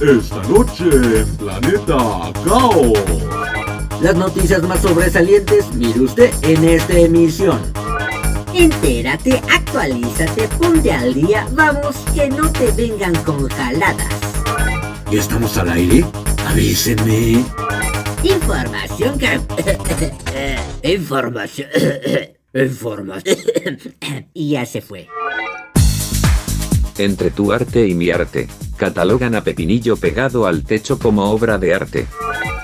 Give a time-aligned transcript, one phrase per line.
[0.00, 2.92] Esta noche en Planeta Caos.
[4.00, 7.58] Las noticias más sobresalientes, mire usted en esta emisión.
[8.54, 14.06] Entérate, actualízate, ponte al día, vamos, que no te vengan con jaladas.
[15.10, 16.04] ¿Ya estamos al aire?
[16.46, 17.44] Avísenme.
[18.22, 20.94] Información que...
[20.94, 21.68] Información...
[22.54, 23.38] Información...
[24.32, 25.08] y ya se fue.
[26.98, 31.74] Entre tu arte y mi arte, catalogan a Pepinillo pegado al techo como obra de
[31.74, 32.06] arte.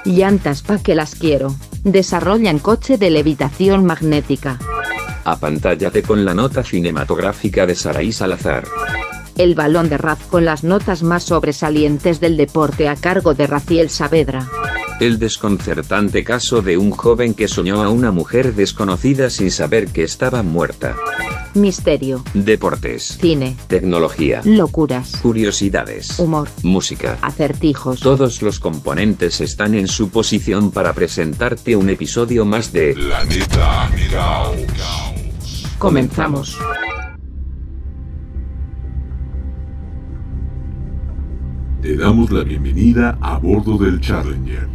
[0.06, 1.54] Llantas pa' que las quiero.
[1.82, 4.58] Desarrollan coche de levitación magnética.
[5.24, 8.64] Apantállate con la nota cinematográfica de Saraí Salazar.
[9.36, 13.90] El balón de Raz con las notas más sobresalientes del deporte a cargo de Raciel
[13.90, 14.48] Saavedra.
[15.00, 20.04] El desconcertante caso de un joven que soñó a una mujer desconocida sin saber que
[20.04, 20.96] estaba muerta.
[21.54, 22.22] Misterio.
[22.32, 23.18] Deportes.
[23.20, 23.56] Cine.
[23.66, 24.40] Tecnología.
[24.44, 25.16] Locuras.
[25.16, 26.18] Curiosidades.
[26.18, 26.48] Humor.
[26.62, 27.18] Música.
[27.22, 28.00] Acertijos.
[28.00, 33.90] Todos los componentes están en su posición para presentarte un episodio más de Planeta.
[35.78, 36.56] Comenzamos.
[41.94, 44.68] Te damos la bienvenida a bordo del Challenger.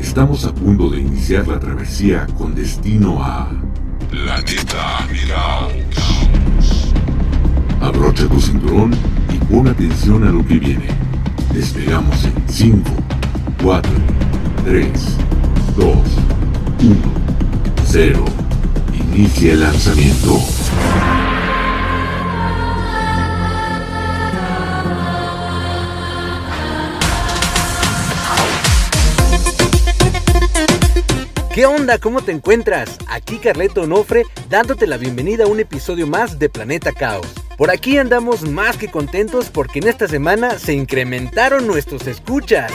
[0.00, 3.48] Estamos a punto de iniciar la travesía con destino a
[4.10, 6.92] Planeta Caos.
[7.80, 8.90] Abrocha tu cinturón
[9.32, 10.88] y pon atención a lo que viene.
[11.54, 12.90] Despegamos en 5,
[13.62, 13.92] 4,
[14.64, 15.16] 3,
[15.76, 16.94] 2, 1,
[17.84, 18.24] 0.
[19.14, 20.40] Inicia el lanzamiento.
[31.60, 31.98] ¿Qué onda?
[31.98, 32.96] ¿Cómo te encuentras?
[33.06, 37.26] Aquí Carleto Onofre dándote la bienvenida a un episodio más de Planeta Caos.
[37.58, 42.72] Por aquí andamos más que contentos porque en esta semana se incrementaron nuestros escuchas.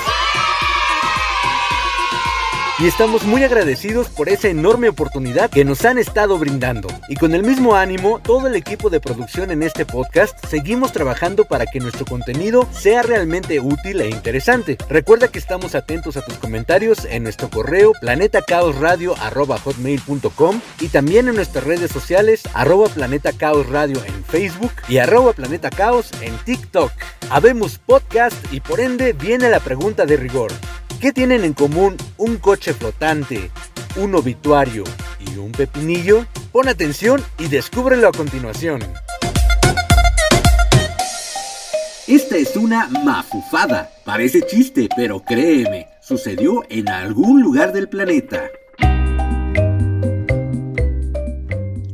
[2.77, 6.89] Y estamos muy agradecidos por esa enorme oportunidad que nos han estado brindando.
[7.07, 11.45] Y con el mismo ánimo, todo el equipo de producción en este podcast seguimos trabajando
[11.45, 14.77] para que nuestro contenido sea realmente útil e interesante.
[14.89, 21.63] Recuerda que estamos atentos a tus comentarios en nuestro correo planetacaosradio.com y también en nuestras
[21.63, 26.91] redes sociales arroba en Facebook y arroba en TikTok.
[27.29, 30.51] Habemos podcast y por ende viene la pregunta de rigor.
[31.05, 33.51] ¿Qué tienen en común un coche flotante,
[33.95, 34.83] un obituario
[35.19, 36.25] y un pepinillo?
[36.51, 38.81] Pon atención y descúbrelo a continuación.
[42.07, 43.91] Esta es una mafufada.
[44.03, 48.49] Parece chiste, pero créeme, sucedió en algún lugar del planeta.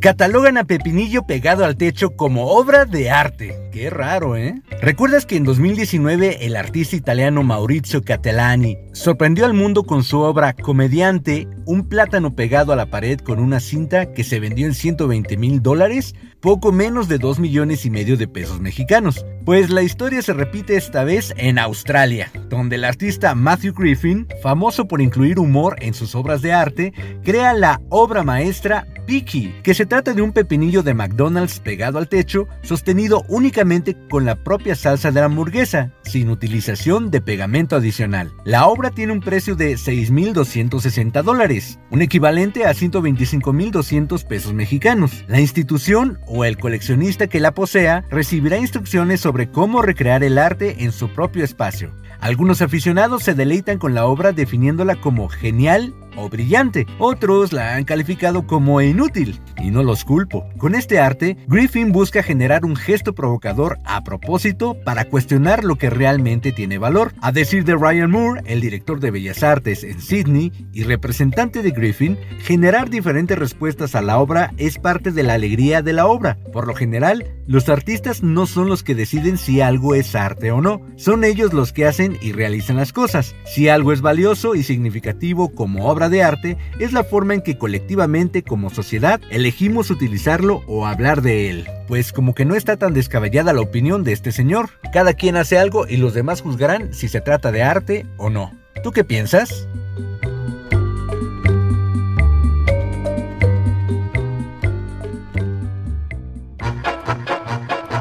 [0.01, 3.55] Catalogan a Pepinillo pegado al techo como obra de arte.
[3.71, 4.59] Qué raro, ¿eh?
[4.81, 10.53] ¿Recuerdas que en 2019 el artista italiano Maurizio Catellani sorprendió al mundo con su obra
[10.53, 15.37] Comediante, un plátano pegado a la pared con una cinta que se vendió en 120
[15.37, 19.23] mil dólares, poco menos de 2 millones y medio de pesos mexicanos?
[19.45, 24.87] Pues la historia se repite esta vez en Australia, donde el artista Matthew Griffin, famoso
[24.87, 26.91] por incluir humor en sus obras de arte,
[27.23, 32.07] crea la obra maestra Picky, que se trata de un pepinillo de McDonald's pegado al
[32.07, 38.31] techo, sostenido únicamente con la propia salsa de la hamburguesa, sin utilización de pegamento adicional.
[38.43, 45.25] La obra tiene un precio de 6.260 dólares, un equivalente a 125.200 pesos mexicanos.
[45.27, 50.83] La institución o el coleccionista que la posea recibirá instrucciones sobre cómo recrear el arte
[50.83, 51.93] en su propio espacio.
[52.19, 56.85] Algunos aficionados se deleitan con la obra definiéndola como genial o brillante.
[56.99, 60.45] Otros la han calificado como inútil, y no los culpo.
[60.57, 65.89] Con este arte, Griffin busca generar un gesto provocador a propósito para cuestionar lo que
[65.89, 67.13] realmente tiene valor.
[67.21, 71.71] A decir de Ryan Moore, el director de Bellas Artes en Sydney y representante de
[71.71, 76.37] Griffin, generar diferentes respuestas a la obra es parte de la alegría de la obra.
[76.51, 80.61] Por lo general, los artistas no son los que deciden si algo es arte o
[80.61, 83.35] no, son ellos los que hacen y realizan las cosas.
[83.45, 87.57] Si algo es valioso y significativo como obra de arte, es la forma en que
[87.57, 91.67] colectivamente como sociedad elegimos utilizarlo o hablar de él.
[91.87, 94.69] Pues como que no está tan descabellada la opinión de este señor.
[94.93, 98.51] Cada quien hace algo y los demás juzgarán si se trata de arte o no.
[98.83, 99.67] ¿Tú qué piensas?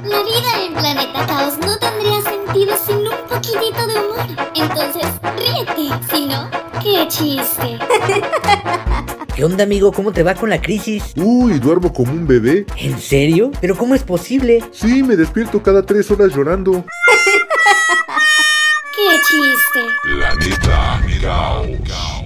[0.02, 4.26] La vida en Planeta Caos no tendría sentido sin un poquitito de humor.
[4.54, 5.06] Entonces,
[5.36, 6.06] ríete.
[6.10, 6.48] Si no,
[6.82, 7.78] qué chiste.
[9.34, 9.92] ¿Qué onda, amigo?
[9.92, 11.12] ¿Cómo te va con la crisis?
[11.16, 12.66] Uy, duermo como un bebé.
[12.76, 13.50] ¿En serio?
[13.60, 14.62] ¿Pero cómo es posible?
[14.72, 16.72] Sí, me despierto cada tres horas llorando.
[18.94, 19.80] ¡Qué chiste!
[20.02, 21.00] Planeta
[21.86, 22.20] Caos.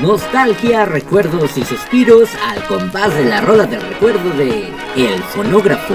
[0.00, 5.94] Nostalgia, recuerdos y suspiros al compás de la rola del recuerdo de El Fonógrafo.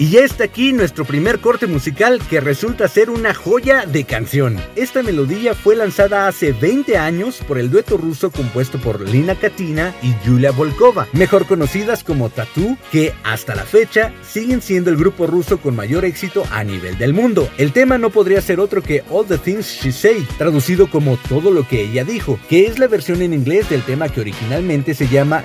[0.00, 4.58] Y ya está aquí nuestro primer corte musical que resulta ser una joya de canción.
[4.74, 9.94] Esta melodía fue lanzada hace 20 años por el dueto ruso compuesto por Lina Katina
[10.02, 15.26] y Yulia Volkova, mejor conocidas como Tattoo, que hasta la fecha siguen siendo el grupo
[15.26, 17.50] ruso con mayor éxito a nivel del mundo.
[17.58, 21.50] El tema no podría ser otro que All the Things She Said, traducido como todo
[21.50, 25.08] lo que ella dijo, que es la versión en inglés del tema que originalmente se
[25.08, 25.44] llama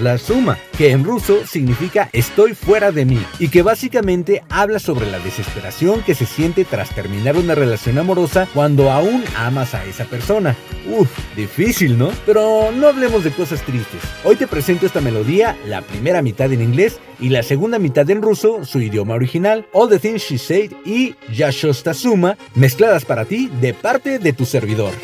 [0.00, 5.04] la Suma, que en ruso significa estoy fuera de mí, y que básicamente habla sobre
[5.04, 10.06] la desesperación que se siente tras terminar una relación amorosa cuando aún amas a esa
[10.06, 10.56] persona.
[10.88, 12.10] Uf, difícil, ¿no?
[12.24, 14.00] Pero no hablemos de cosas tristes.
[14.24, 18.22] Hoy te presento esta melodía, la primera mitad en inglés y la segunda mitad en
[18.22, 21.14] ruso, su idioma original, All the Things She Said y
[21.92, 24.94] Suma, mezcladas para ti de parte de tu servidor.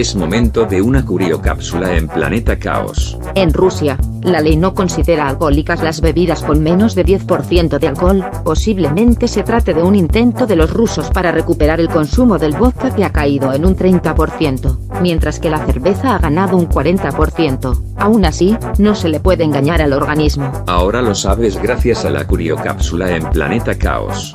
[0.00, 3.18] Es momento de una curiocápsula en Planeta Caos.
[3.34, 8.24] En Rusia, la ley no considera alcohólicas las bebidas con menos de 10% de alcohol,
[8.42, 12.94] posiblemente se trate de un intento de los rusos para recuperar el consumo del vodka
[12.94, 17.94] que ha caído en un 30%, mientras que la cerveza ha ganado un 40%.
[17.98, 20.50] Aún así, no se le puede engañar al organismo.
[20.66, 24.34] Ahora lo sabes gracias a la curiocápsula en Planeta Caos.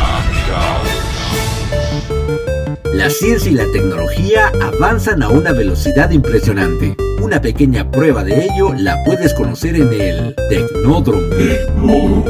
[2.93, 6.95] La ciencia y la tecnología avanzan a una velocidad impresionante.
[7.21, 12.25] Una pequeña prueba de ello la puedes conocer en el Tecnódromo.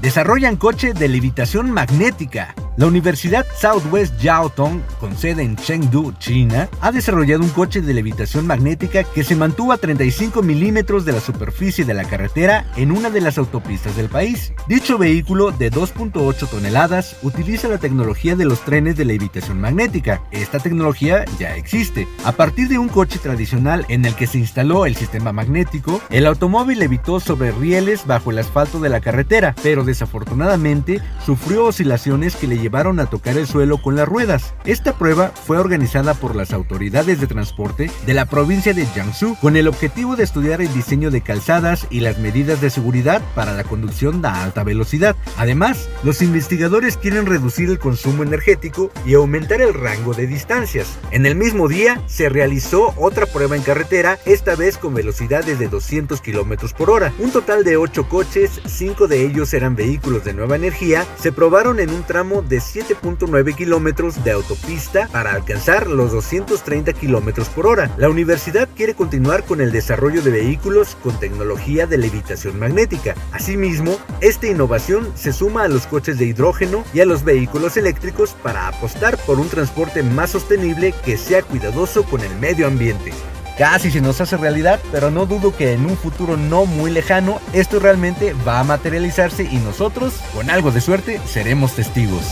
[0.00, 2.54] Desarrollan coche de levitación magnética.
[2.78, 8.46] La Universidad Southwest Jiaotong, con sede en Chengdu, China, ha desarrollado un coche de levitación
[8.46, 13.10] magnética que se mantuvo a 35 milímetros de la superficie de la carretera en una
[13.10, 14.54] de las autopistas del país.
[14.68, 20.22] Dicho vehículo de 2.8 toneladas utiliza la tecnología de los trenes de levitación magnética.
[20.30, 22.08] Esta tecnología ya existe.
[22.24, 26.26] A partir de un coche tradicional en el que se instaló el sistema magnético, el
[26.26, 32.46] automóvil levitó sobre rieles bajo el asfalto de la carretera, pero desafortunadamente sufrió oscilaciones que
[32.46, 34.54] le llevaron a tocar el suelo con las ruedas.
[34.64, 39.56] Esta prueba fue organizada por las autoridades de transporte de la provincia de Jiangsu con
[39.56, 43.64] el objetivo de estudiar el diseño de calzadas y las medidas de seguridad para la
[43.64, 45.16] conducción a alta velocidad.
[45.36, 50.98] Además, los investigadores quieren reducir el consumo energético y aumentar el rango de distancias.
[51.10, 55.68] En el mismo día se realizó otra prueba en carretera, esta vez con velocidades de
[55.68, 57.12] 200 km por hora.
[57.18, 61.80] Un total de 8 coches, 5 de ellos eran vehículos de nueva energía, se probaron
[61.80, 67.90] en un tramo de 7.9 kilómetros de autopista para alcanzar los 230 kilómetros por hora.
[67.96, 73.14] La universidad quiere continuar con el desarrollo de vehículos con tecnología de levitación magnética.
[73.32, 78.34] Asimismo, esta innovación se suma a los coches de hidrógeno y a los vehículos eléctricos
[78.42, 83.12] para apostar por un transporte más sostenible que sea cuidadoso con el medio ambiente.
[83.58, 87.38] Casi se nos hace realidad, pero no dudo que en un futuro no muy lejano
[87.52, 92.22] esto realmente va a materializarse y nosotros, con algo de suerte, seremos testigos.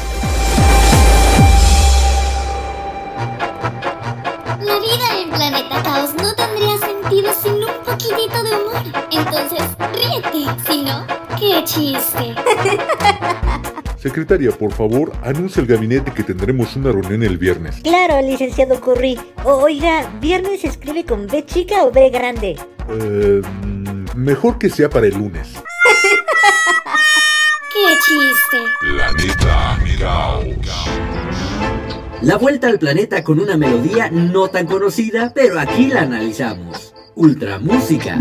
[4.61, 8.83] La vida en Planeta Caos no tendría sentido sin un poquitito de humor.
[9.11, 9.63] Entonces,
[9.93, 10.47] ríete.
[10.67, 11.07] Si no,
[11.39, 12.35] qué chiste.
[14.01, 17.77] Secretaria, por favor, anuncia al gabinete que tendremos una reunión el viernes.
[17.83, 19.19] Claro, licenciado Curry.
[19.45, 22.57] O- Oiga, ¿viernes se escribe con B chica o B grande?
[22.89, 23.43] Eh,
[24.17, 25.49] mejor que sea para el lunes.
[27.73, 28.59] Qué chiste.
[28.81, 29.79] Planeta.
[32.23, 36.95] La vuelta al planeta con una melodía no tan conocida, pero aquí la analizamos.
[37.15, 38.19] Ultra Música.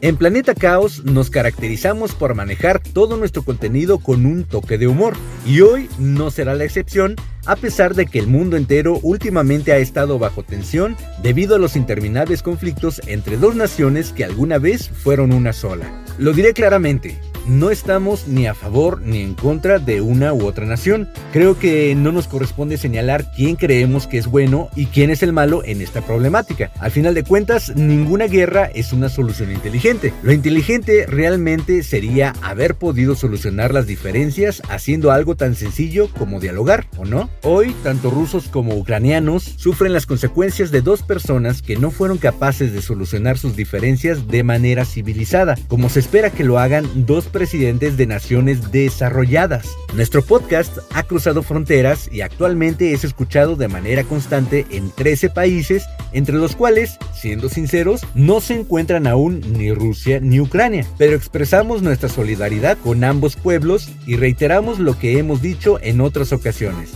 [0.00, 5.14] En Planeta Caos nos caracterizamos por manejar todo nuestro contenido con un toque de humor,
[5.44, 9.78] y hoy no será la excepción, a pesar de que el mundo entero últimamente ha
[9.78, 15.32] estado bajo tensión debido a los interminables conflictos entre dos naciones que alguna vez fueron
[15.32, 15.90] una sola.
[16.16, 20.66] Lo diré claramente, no estamos ni a favor ni en contra de una u otra
[20.66, 21.08] nación.
[21.32, 25.32] Creo que no nos corresponde señalar quién creemos que es bueno y quién es el
[25.32, 26.70] malo en esta problemática.
[26.78, 30.12] Al final de cuentas, ninguna guerra es una solución inteligente.
[30.22, 36.86] Lo inteligente realmente sería haber podido solucionar las diferencias haciendo algo tan sencillo como dialogar,
[36.96, 37.30] ¿o no?
[37.42, 42.72] Hoy, tanto rusos como ucranianos sufren las consecuencias de dos personas que no fueron capaces
[42.72, 47.96] de solucionar sus diferencias de manera civilizada, como se espera que lo hagan dos presidentes
[47.96, 49.68] de naciones desarrolladas.
[49.94, 55.84] Nuestro podcast ha cruzado fronteras y actualmente es escuchado de manera constante en 13 países,
[56.12, 61.80] entre los cuales, siendo sinceros, no se encuentran aún ni Rusia ni Ucrania, pero expresamos
[61.80, 66.90] nuestra solidaridad con ambos pueblos y reiteramos lo que hemos dicho en otras ocasiones.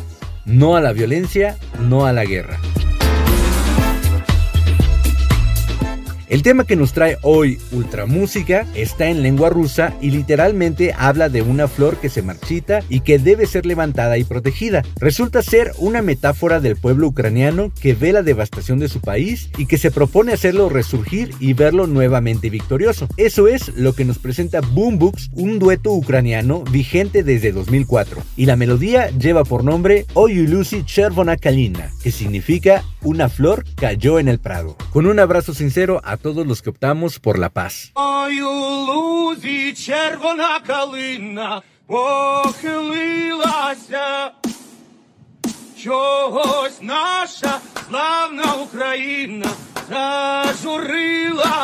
[0.44, 2.58] No a la violencia, no a la guerra.
[6.32, 11.42] El tema que nos trae hoy Ultramúsica está en lengua rusa y literalmente habla de
[11.42, 14.82] una flor que se marchita y que debe ser levantada y protegida.
[14.98, 19.66] Resulta ser una metáfora del pueblo ucraniano que ve la devastación de su país y
[19.66, 23.08] que se propone hacerlo resurgir y verlo nuevamente victorioso.
[23.18, 28.22] Eso es lo que nos presenta Boom Books, un dueto ucraniano vigente desde 2004.
[28.38, 34.28] Y la melodía lleva por nombre Oyulusi Chervona Kalina, que significa una flor cayó en
[34.28, 34.76] el prado.
[34.92, 37.91] Con un abrazo sincero a todos los que optamos por la paz.
[37.95, 38.51] Ой, у
[38.87, 41.61] лузі червона калина
[42.87, 43.27] похилилася.
[45.83, 49.49] Чогось наша славна Україна
[49.89, 51.57] зажурилася.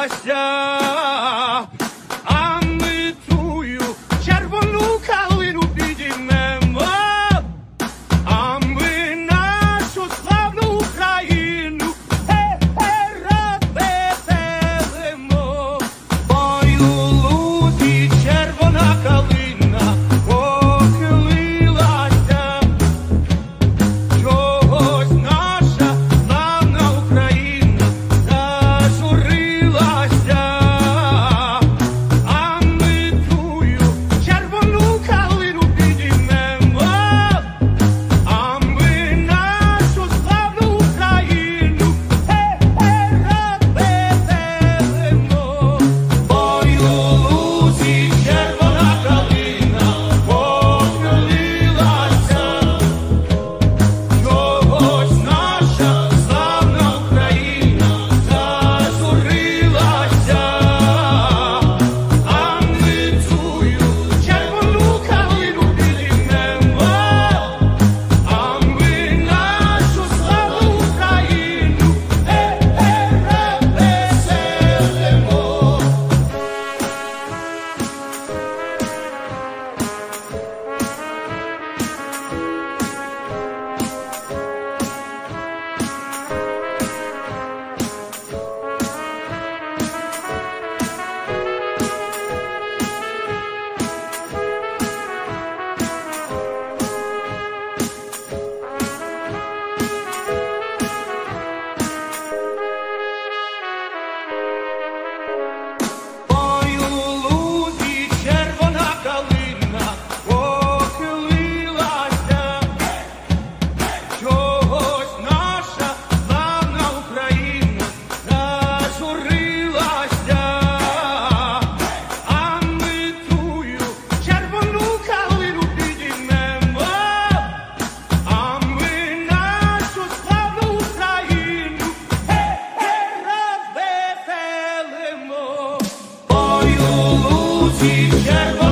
[137.79, 138.68] φύγει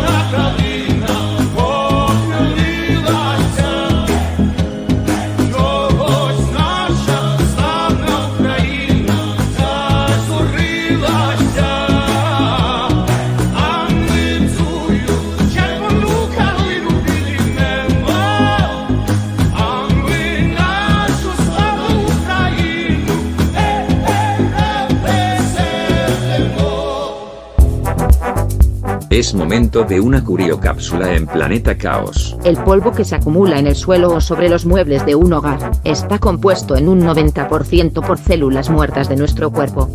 [29.47, 32.37] momento de una curiocápsula en Planeta Caos.
[32.43, 35.71] El polvo que se acumula en el suelo o sobre los muebles de un hogar
[35.85, 39.89] está compuesto en un 90% por células muertas de nuestro cuerpo.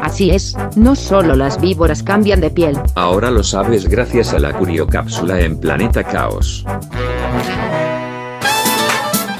[0.00, 4.54] Así es, no solo las víboras cambian de piel, Ahora lo sabes gracias a la
[4.54, 6.64] curiocápsula en Planeta Caos.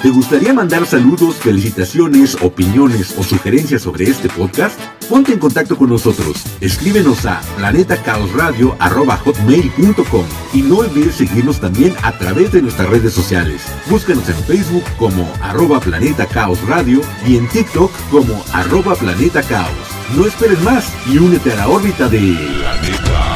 [0.06, 4.78] ¿Te gustaría mandar saludos, felicitaciones, opiniones o sugerencias sobre este podcast?
[5.10, 6.44] Ponte en contacto con nosotros.
[6.60, 13.62] Escríbenos a planetacaosradio.com y no olvides seguirnos también a través de nuestras redes sociales.
[13.90, 16.28] Búscanos en Facebook como arroba Planeta
[16.68, 19.74] Radio y en TikTok como arroba Planeta Caos.
[20.14, 22.20] No esperes más y únete a la órbita de
[22.60, 23.35] Planeta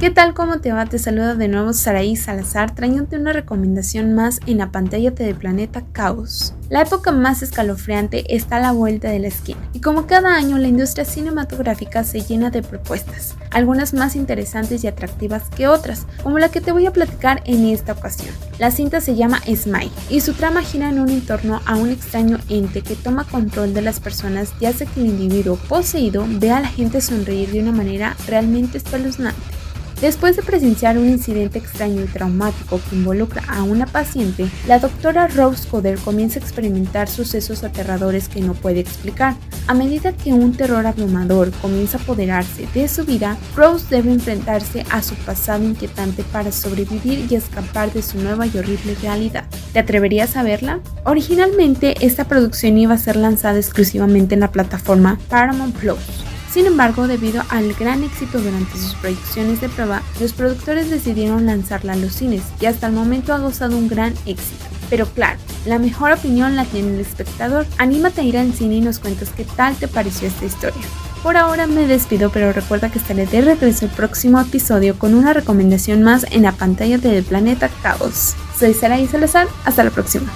[0.00, 0.32] ¿Qué tal?
[0.32, 0.86] ¿Cómo te va?
[0.86, 5.84] Te saluda de nuevo Saraí Salazar trayéndote una recomendación más en la pantalla de Planeta
[5.92, 6.54] Caos.
[6.70, 10.56] La época más escalofriante está a la vuelta de la esquina y como cada año
[10.56, 16.38] la industria cinematográfica se llena de propuestas, algunas más interesantes y atractivas que otras, como
[16.38, 18.34] la que te voy a platicar en esta ocasión.
[18.58, 22.38] La cinta se llama Smile y su trama gira en un entorno a un extraño
[22.48, 26.60] ente que toma control de las personas y hace que el individuo poseído vea a
[26.60, 29.59] la gente sonreír de una manera realmente espeluznante.
[30.00, 35.28] Después de presenciar un incidente extraño y traumático que involucra a una paciente, la doctora
[35.28, 39.34] Rose Coder comienza a experimentar sucesos aterradores que no puede explicar.
[39.66, 44.86] A medida que un terror abrumador comienza a apoderarse de su vida, Rose debe enfrentarse
[44.90, 49.44] a su pasado inquietante para sobrevivir y escapar de su nueva y horrible realidad.
[49.74, 50.80] ¿Te atreverías a verla?
[51.04, 56.29] Originalmente, esta producción iba a ser lanzada exclusivamente en la plataforma Paramount Plus.
[56.52, 61.92] Sin embargo, debido al gran éxito durante sus proyecciones de prueba, los productores decidieron lanzarla
[61.92, 64.64] a los cines y hasta el momento ha gozado un gran éxito.
[64.90, 67.66] Pero claro, la mejor opinión la tiene el espectador.
[67.78, 70.82] Anímate a ir al cine y nos cuentas qué tal te pareció esta historia.
[71.22, 75.32] Por ahora me despido, pero recuerda que estaré de regreso el próximo episodio con una
[75.32, 78.34] recomendación más en la pantalla del planeta Caos.
[78.58, 80.32] Soy Saraí Salazar, hasta la próxima.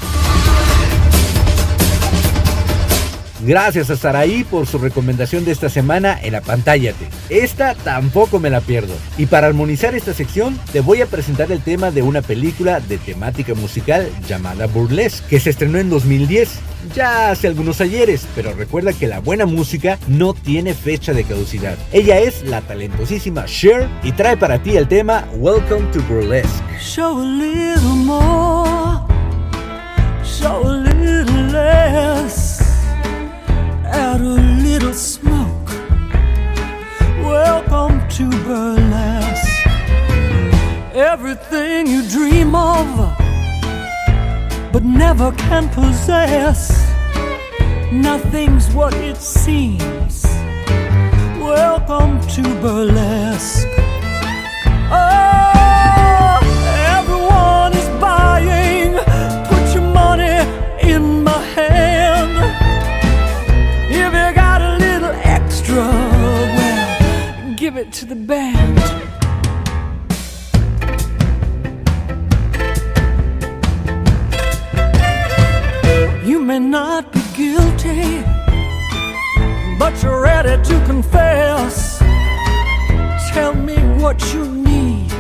[3.46, 7.08] Gracias a Saraí por su recomendación de esta semana en la Pantállate.
[7.28, 8.94] Esta tampoco me la pierdo.
[9.18, 12.96] Y para armonizar esta sección, te voy a presentar el tema de una película de
[12.96, 16.58] temática musical llamada Burlesque, que se estrenó en 2010.
[16.94, 21.76] Ya hace algunos ayeres, pero recuerda que la buena música no tiene fecha de caducidad.
[21.92, 26.48] Ella es la talentosísima Cher y trae para ti el tema Welcome to Burlesque.
[26.80, 29.00] Show a little more,
[30.22, 32.43] show a little less,
[34.20, 35.68] a little smoke.
[37.22, 39.66] Welcome to burlesque.
[40.94, 42.86] Everything you dream of,
[44.72, 46.70] but never can possess.
[47.92, 50.24] Nothing's what it seems.
[51.40, 53.66] Welcome to burlesque.
[54.90, 55.33] Oh,
[67.94, 68.78] to the band.
[76.26, 78.24] You may not be guilty,
[79.78, 82.00] but you're ready to confess.
[83.32, 85.12] Tell me what you need.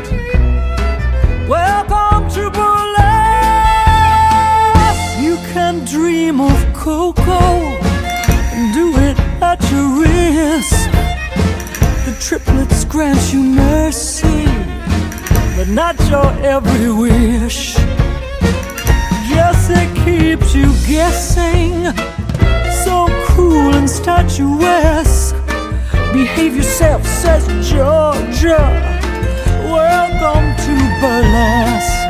[1.48, 3.04] Welcome to burlesque.
[5.22, 7.53] You can dream of cocoa
[12.24, 14.46] triplets grant you mercy,
[15.56, 17.74] but not your every wish.
[19.28, 21.84] Yes, it keeps you guessing.
[22.82, 25.36] So cruel and statuesque.
[26.14, 28.56] Behave yourself, says Georgia.
[29.68, 32.03] Welcome to burlesque.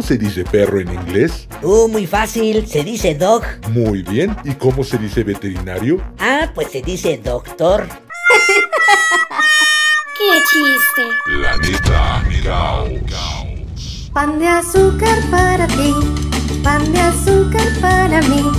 [0.00, 1.46] ¿Cómo se dice perro en inglés?
[1.62, 3.42] Uh, muy fácil, se dice dog.
[3.68, 6.02] Muy bien, ¿y cómo se dice veterinario?
[6.18, 7.86] Ah, pues se dice doctor.
[10.16, 11.02] ¡Qué chiste!
[11.42, 12.98] La neta Miau.
[14.14, 15.92] Pan de azúcar para ti,
[16.62, 18.50] pan de azúcar para mí.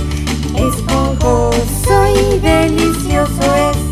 [0.54, 3.91] Esponjoso y delicioso es.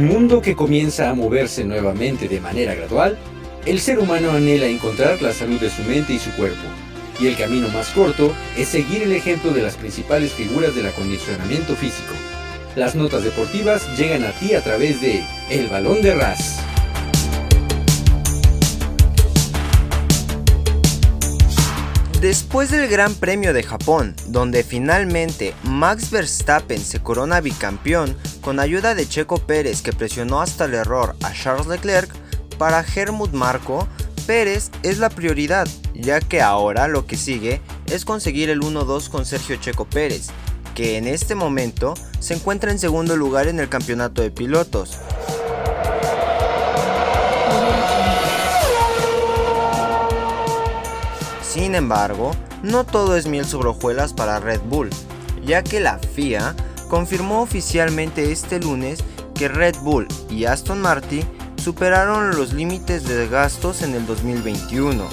[0.00, 3.18] Un mundo que comienza a moverse nuevamente de manera gradual,
[3.66, 6.56] el ser humano anhela encontrar la salud de su mente y su cuerpo,
[7.20, 11.76] y el camino más corto es seguir el ejemplo de las principales figuras del acondicionamiento
[11.76, 12.14] físico.
[12.76, 16.69] Las notas deportivas llegan a ti a través de El Balón de Ras.
[22.20, 28.94] Después del Gran Premio de Japón, donde finalmente Max Verstappen se corona bicampeón con ayuda
[28.94, 32.10] de Checo Pérez que presionó hasta el error a Charles Leclerc,
[32.58, 33.88] para Helmut Marko,
[34.26, 39.24] Pérez es la prioridad, ya que ahora lo que sigue es conseguir el 1-2 con
[39.24, 40.26] Sergio Checo Pérez,
[40.74, 44.98] que en este momento se encuentra en segundo lugar en el campeonato de pilotos.
[51.50, 52.30] Sin embargo,
[52.62, 54.88] no todo es miel sobre hojuelas para Red Bull,
[55.44, 56.54] ya que la FIA
[56.88, 59.00] confirmó oficialmente este lunes
[59.34, 61.24] que Red Bull y Aston Martin
[61.56, 65.04] superaron los límites de gastos en el 2021.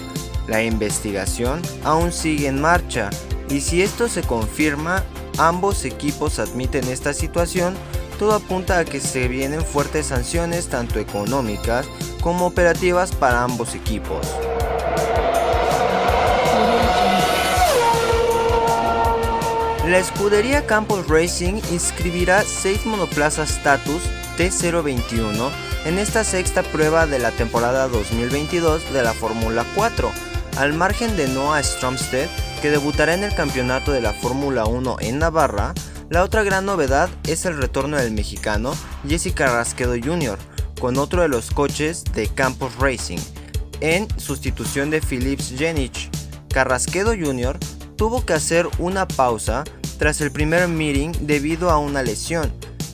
[0.48, 3.10] La investigación aún sigue en marcha
[3.50, 5.04] y si esto se confirma,
[5.40, 7.74] ambos equipos admiten esta situación,
[8.20, 11.88] todo apunta a que se vienen fuertes sanciones tanto económicas
[12.22, 14.28] como operativas para ambos equipos.
[19.88, 24.04] La escudería Campos Racing inscribirá 6 monoplazas Status
[24.38, 25.50] T021
[25.86, 30.12] en esta sexta prueba de la temporada 2022 de la Fórmula 4,
[30.58, 32.28] al margen de Noah Stromstead,
[32.62, 35.74] que debutará en el campeonato de la Fórmula 1 en Navarra.
[36.10, 38.74] La otra gran novedad es el retorno del mexicano
[39.08, 40.38] Jesse Carrasquedo Jr.,
[40.82, 43.20] con otro de los coches de Campos Racing,
[43.80, 46.10] en sustitución de Philips Genich.
[46.50, 47.58] Carrasquedo Jr.
[47.98, 49.64] tuvo que hacer una pausa
[49.98, 52.54] tras el primer meeting debido a una lesión,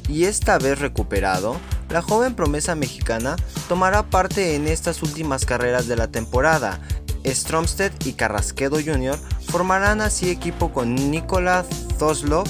[0.09, 1.57] y esta vez recuperado,
[1.89, 3.35] la joven promesa mexicana
[3.67, 6.79] tomará parte en estas últimas carreras de la temporada.
[7.25, 9.17] Stromstead y Carrasquedo Jr.
[9.47, 12.47] formarán así equipo con Nicolás Zoslov,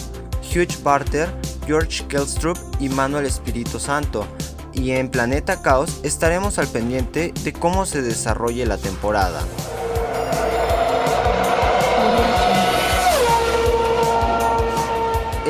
[0.53, 1.29] Hugh Barter,
[1.67, 4.25] George Kelstrup y Manuel Espíritu Santo.
[4.73, 9.43] Y en Planeta Caos estaremos al pendiente de cómo se desarrolle la temporada.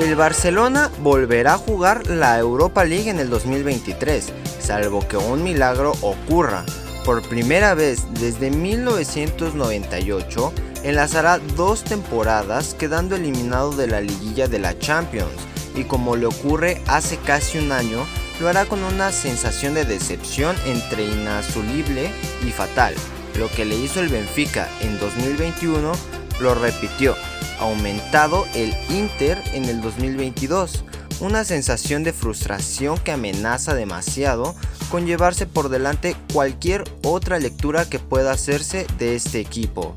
[0.03, 5.93] El Barcelona volverá a jugar la Europa League en el 2023, salvo que un milagro
[6.01, 6.65] ocurra.
[7.05, 14.77] Por primera vez desde 1998, enlazará dos temporadas quedando eliminado de la liguilla de la
[14.77, 15.31] Champions,
[15.73, 18.05] y como le ocurre hace casi un año,
[18.41, 22.11] lo hará con una sensación de decepción entre inasulible
[22.45, 22.93] y fatal.
[23.39, 25.93] Lo que le hizo el Benfica en 2021
[26.41, 27.15] lo repitió,
[27.59, 30.85] aumentado el Inter en el 2022,
[31.19, 34.55] una sensación de frustración que amenaza demasiado
[34.89, 39.95] con llevarse por delante cualquier otra lectura que pueda hacerse de este equipo.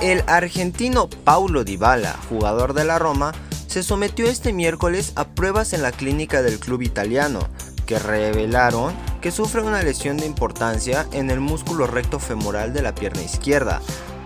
[0.00, 3.32] El argentino Paulo Dybala, jugador de la Roma,
[3.66, 7.40] se sometió este miércoles a pruebas en la clínica del club italiano,
[7.86, 12.94] que revelaron que sufre una lesión de importancia en el músculo recto femoral de la
[12.94, 13.80] pierna izquierda,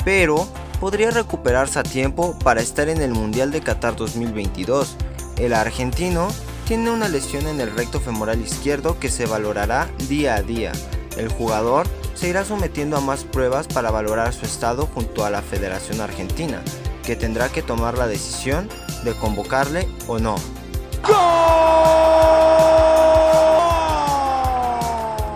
[0.05, 0.47] pero
[0.81, 4.97] podría recuperarse a tiempo para estar en el Mundial de Qatar 2022.
[5.39, 6.29] El argentino
[6.67, 10.73] tiene una lesión en el recto femoral izquierdo que se valorará día a día.
[11.17, 15.43] El jugador se irá sometiendo a más pruebas para valorar su estado junto a la
[15.43, 16.63] Federación Argentina,
[17.05, 18.69] que tendrá que tomar la decisión
[19.05, 20.37] de convocarle o no.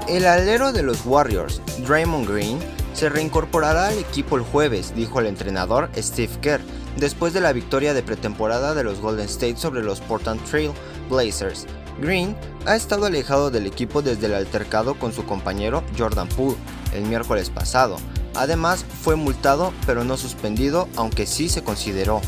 [0.08, 2.58] El alero de los Warriors, Draymond Green,
[2.94, 6.62] se reincorporará al equipo el jueves, dijo el entrenador Steve Kerr,
[6.96, 10.72] después de la victoria de pretemporada de los Golden State sobre los Portland Trail
[11.10, 11.66] Blazers.
[12.00, 16.56] Green ha estado alejado del equipo desde el altercado con su compañero Jordan Poole
[16.94, 17.98] el miércoles pasado.
[18.34, 22.22] Además, fue multado pero no suspendido, aunque sí se consideró.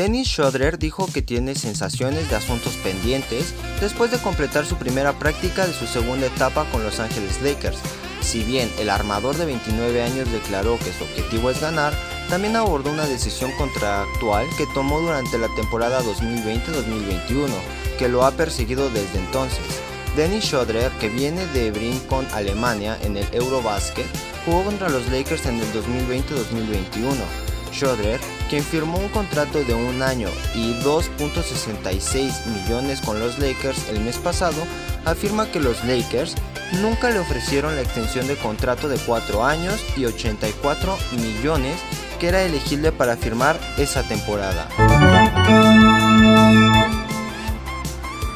[0.00, 5.66] Dennis Schroeder dijo que tiene sensaciones de asuntos pendientes después de completar su primera práctica
[5.66, 7.76] de su segunda etapa con Los Angeles Lakers.
[8.22, 11.92] Si bien el armador de 29 años declaró que su objetivo es ganar,
[12.30, 17.50] también abordó una decisión contractual que tomó durante la temporada 2020-2021,
[17.98, 19.66] que lo ha perseguido desde entonces.
[20.16, 24.06] Dennis Schroeder, que viene de Brinkon, Alemania, en el Eurobasket,
[24.46, 27.49] jugó contra los Lakers en el 2020-2021.
[27.72, 34.00] Schroeder, quien firmó un contrato de un año y 2.66 millones con los Lakers el
[34.00, 34.62] mes pasado,
[35.04, 36.34] afirma que los Lakers
[36.80, 41.76] nunca le ofrecieron la extensión de contrato de 4 años y 84 millones
[42.18, 44.68] que era elegible para firmar esa temporada.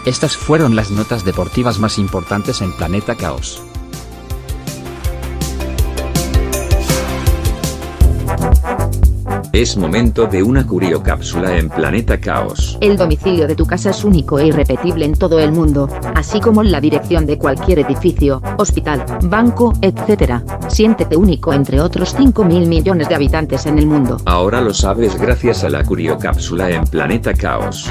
[0.07, 3.63] Estas fueron las notas deportivas más importantes en Planeta Caos.
[9.55, 12.77] Es momento de una curiocápsula en Planeta Caos.
[12.81, 16.65] El domicilio de tu casa es único e irrepetible en todo el mundo, así como
[16.65, 20.43] la dirección de cualquier edificio, hospital, banco, etc.
[20.67, 24.17] Siéntete único entre otros 5 mil millones de habitantes en el mundo.
[24.25, 27.89] Ahora lo sabes gracias a la curiocápsula en Planeta Caos.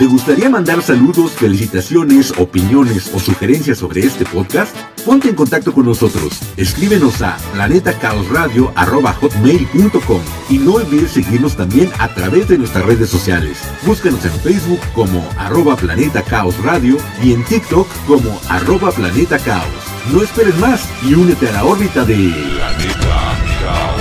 [0.00, 4.74] ¿Te gustaría mandar saludos, felicitaciones, opiniones o sugerencias sobre este podcast?
[5.04, 6.40] Ponte en contacto con nosotros.
[6.56, 13.58] Escríbenos a planetacaosradio.com y no olvides seguirnos también a través de nuestras redes sociales.
[13.84, 16.24] Búscanos en Facebook como arroba Planeta
[16.64, 19.68] Radio y en TikTok como arroba Planeta Caos.
[20.10, 23.99] No esperes más y únete a la órbita de Planeta Caos.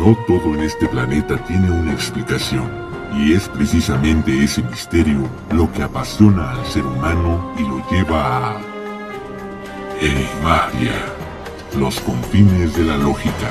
[0.00, 2.70] No todo en este planeta tiene una explicación,
[3.18, 8.60] y es precisamente ese misterio lo que apasiona al ser humano y lo lleva a
[10.00, 10.94] Enigmatia,
[11.78, 13.50] los confines de la lógica.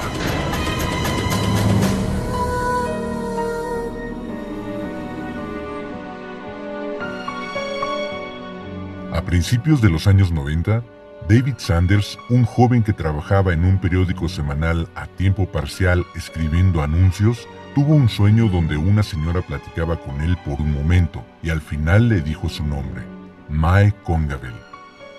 [9.14, 10.82] A principios de los años 90,
[11.30, 17.48] David Sanders, un joven que trabajaba en un periódico semanal a tiempo parcial escribiendo anuncios,
[17.76, 22.10] tuvo un sueño donde una señora platicaba con él por un momento y al final
[22.10, 23.04] le dijo su nombre,
[23.48, 24.56] Mae Congabel.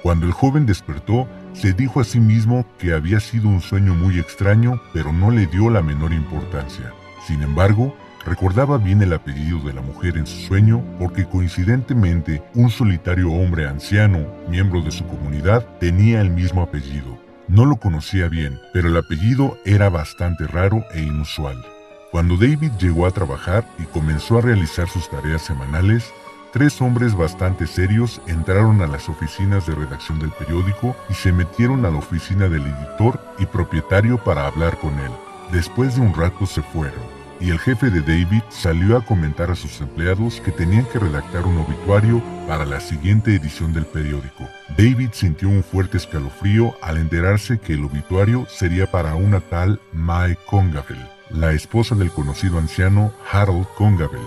[0.03, 4.19] Cuando el joven despertó, se dijo a sí mismo que había sido un sueño muy
[4.19, 6.93] extraño, pero no le dio la menor importancia.
[7.25, 12.71] Sin embargo, recordaba bien el apellido de la mujer en su sueño porque coincidentemente un
[12.71, 17.19] solitario hombre anciano, miembro de su comunidad, tenía el mismo apellido.
[17.49, 21.65] No lo conocía bien, pero el apellido era bastante raro e inusual.
[22.13, 26.13] Cuando David llegó a trabajar y comenzó a realizar sus tareas semanales,
[26.53, 31.85] tres hombres bastante serios entraron a las oficinas de redacción del periódico y se metieron
[31.87, 35.11] a la oficina del editor y propietario para hablar con él.
[35.53, 37.10] Después de un rato se fueron
[37.41, 41.47] y el jefe de David salió a comentar a sus empleados que tenían que redactar
[41.47, 44.47] un obituario para la siguiente edición del periódico.
[44.77, 50.37] David sintió un fuerte escalofrío al enterarse que el obituario sería para una tal Mae
[50.47, 50.99] Congabel,
[51.31, 54.21] la esposa del conocido anciano Harold Congabel.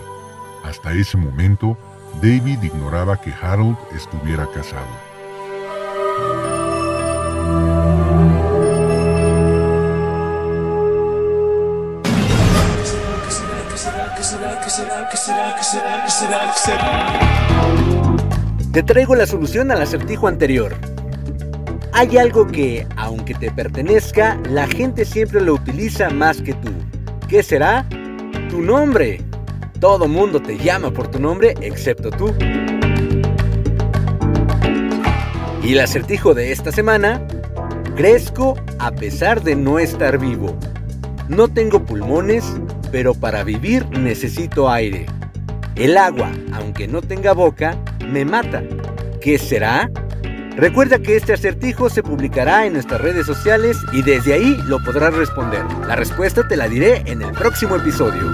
[0.64, 1.78] Hasta ese momento,
[2.22, 5.13] David ignoraba que Harold estuviera casado.
[18.72, 20.74] Te traigo la solución al acertijo anterior.
[21.92, 26.72] Hay algo que, aunque te pertenezca, la gente siempre lo utiliza más que tú.
[27.28, 27.86] ¿Qué será?
[28.50, 29.22] Tu nombre.
[29.80, 32.34] Todo mundo te llama por tu nombre excepto tú.
[35.64, 37.22] Y el acertijo de esta semana,
[37.96, 40.58] crezco a pesar de no estar vivo.
[41.30, 42.44] No tengo pulmones,
[42.94, 45.08] pero para vivir necesito aire.
[45.76, 47.76] El agua, aunque no tenga boca,
[48.08, 48.62] me mata.
[49.20, 49.90] ¿Qué será?
[50.56, 55.12] Recuerda que este acertijo se publicará en nuestras redes sociales y desde ahí lo podrás
[55.16, 55.66] responder.
[55.88, 58.32] La respuesta te la diré en el próximo episodio.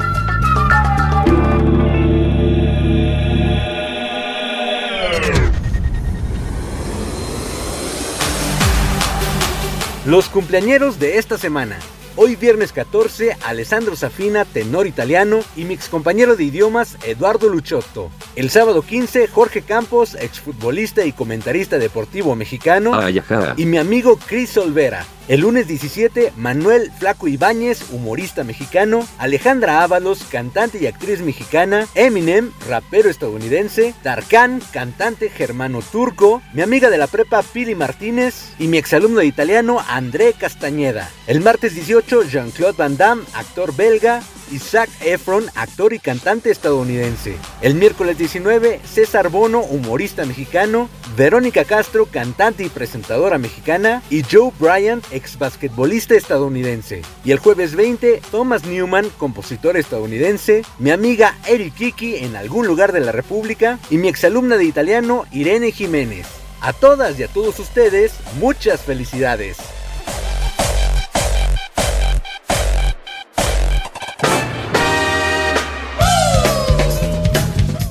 [10.06, 11.78] Los cumpleañeros de esta semana.
[12.22, 18.12] Hoy viernes 14, Alessandro Safina, tenor italiano, y mi excompañero de idiomas, Eduardo Luchotto.
[18.36, 22.94] El sábado 15, Jorge Campos, exfutbolista y comentarista deportivo mexicano.
[22.94, 23.54] Ay, ajá.
[23.56, 25.06] Y mi amigo Chris Olvera.
[25.30, 32.52] El lunes 17, Manuel Flaco Ibáñez, humorista mexicano, Alejandra Ábalos, cantante y actriz mexicana, Eminem,
[32.68, 38.80] rapero estadounidense, Tarkan, cantante germano turco, mi amiga de la prepa Pili Martínez y mi
[38.80, 41.08] exalumno de italiano André Castañeda.
[41.28, 47.36] El martes 18, Jean-Claude Van Damme, actor belga, Isaac Efron, actor y cantante estadounidense.
[47.62, 54.52] El miércoles 19, César Bono, humorista mexicano, Verónica Castro, cantante y presentadora mexicana, y Joe
[54.60, 57.02] Bryant, ex basquetbolista estadounidense.
[57.24, 62.92] Y el jueves 20, Thomas Newman, compositor estadounidense, mi amiga Eri Kiki en algún lugar
[62.92, 66.28] de la República, y mi exalumna de italiano, Irene Jiménez.
[66.62, 69.58] A todas y a todos ustedes, muchas felicidades.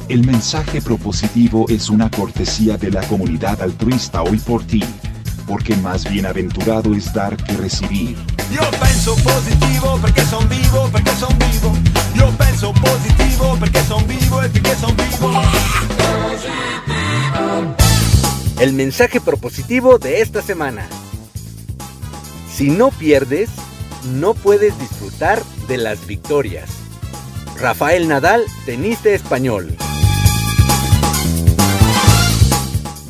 [0.09, 4.83] El mensaje propositivo es una cortesía de la comunidad altruista hoy por ti,
[5.47, 8.16] porque más bienaventurado es dar que recibir.
[8.51, 11.74] Io penso positivo perché son vivo, perché son vivo.
[12.16, 15.43] Io penso positivo perché son vivo e perché son vivo.
[18.61, 20.89] El mensaje propositivo de esta semana.
[22.51, 23.51] Si no pierdes,
[24.14, 26.70] no puedes disfrutar de las victorias.
[27.61, 29.76] Rafael Nadal, tenista español.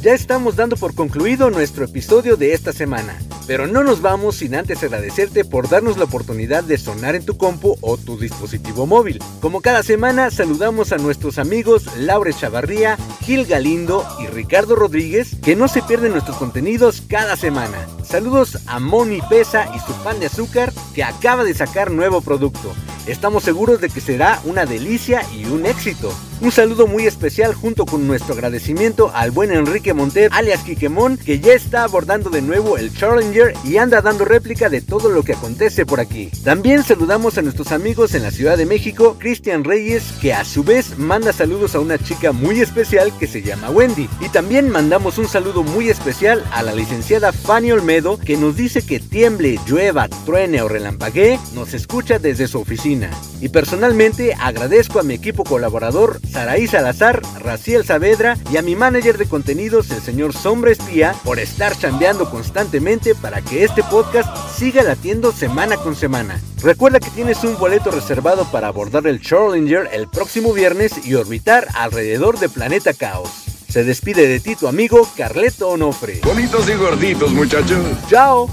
[0.00, 3.18] Ya estamos dando por concluido nuestro episodio de esta semana,
[3.48, 7.36] pero no nos vamos sin antes agradecerte por darnos la oportunidad de sonar en tu
[7.36, 9.18] compu o tu dispositivo móvil.
[9.40, 15.56] Como cada semana, saludamos a nuestros amigos Laure Chavarría, Gil Galindo y Ricardo Rodríguez, que
[15.56, 17.88] no se pierden nuestros contenidos cada semana.
[18.04, 22.72] Saludos a Moni Pesa y su pan de azúcar, que acaba de sacar nuevo producto.
[23.08, 26.12] Estamos seguros de que será una delicia y un éxito.
[26.40, 31.40] Un saludo muy especial junto con nuestro agradecimiento al buen Enrique Monter, alias Quiquemón, que
[31.40, 35.32] ya está abordando de nuevo el Challenger y anda dando réplica de todo lo que
[35.32, 36.30] acontece por aquí.
[36.44, 40.62] También saludamos a nuestros amigos en la Ciudad de México, Cristian Reyes, que a su
[40.62, 44.08] vez manda saludos a una chica muy especial que se llama Wendy.
[44.20, 48.82] Y también mandamos un saludo muy especial a la licenciada Fanny Olmedo, que nos dice
[48.82, 53.10] que tiemble, llueva, truene o relampaguee, nos escucha desde su oficina.
[53.40, 59.18] Y personalmente agradezco a mi equipo colaborador Saraí Salazar, Raciel Saavedra y a mi manager
[59.18, 64.82] de contenidos, el señor Sombra Espía, por estar chambeando constantemente para que este podcast siga
[64.82, 66.40] latiendo semana con semana.
[66.62, 71.68] Recuerda que tienes un boleto reservado para abordar el Challenger el próximo viernes y orbitar
[71.74, 73.30] alrededor de Planeta Caos.
[73.68, 76.20] Se despide de ti tu amigo Carleto Onofre.
[76.24, 77.84] Bonitos y gorditos, muchachos.
[78.08, 78.48] ¡Chao!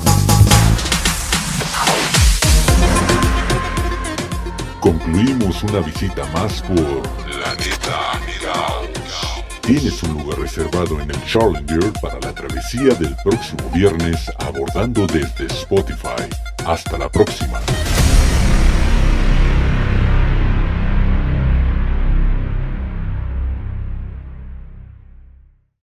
[4.86, 8.20] Concluimos una visita más por La Neta
[9.62, 15.48] Tienes un lugar reservado en el Challenger para la travesía del próximo viernes abordando desde
[15.48, 16.30] Spotify.
[16.68, 17.60] Hasta la próxima.